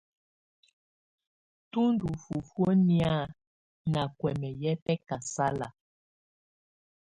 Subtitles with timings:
[1.71, 3.15] Tù ndù fufuǝ́ nɛ̀á
[3.93, 5.67] nà kuɛmɛ yɛ̀ bɛkasala.